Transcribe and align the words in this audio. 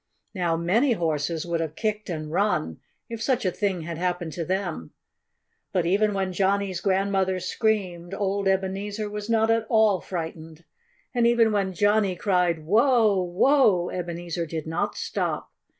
Now, 0.33 0.57
many 0.57 0.93
horses 0.93 1.45
would 1.45 1.59
have 1.59 1.75
kicked 1.75 2.09
and 2.09 2.31
run, 2.31 2.79
if 3.07 3.21
such 3.21 3.45
a 3.45 3.51
thing 3.51 3.81
had 3.81 3.99
happened 3.99 4.33
to 4.33 4.43
them. 4.43 4.93
But 5.73 5.85
even 5.85 6.15
when 6.15 6.33
Johnnie's 6.33 6.81
grandmother 6.81 7.39
screamed, 7.39 8.15
old 8.15 8.47
Ebenezer 8.47 9.11
was 9.11 9.29
not 9.29 9.51
at 9.51 9.67
all 9.69 10.01
frightened. 10.01 10.65
And 11.13 11.27
even 11.27 11.51
when 11.51 11.73
Johnnie 11.73 12.15
cried 12.15 12.65
"Whoa! 12.65 13.21
whoa!" 13.21 13.89
Ebenezer 13.91 14.47
did 14.47 14.65
not 14.65 14.95
stop. 14.97 15.51